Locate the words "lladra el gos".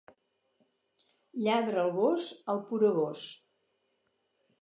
1.47-2.25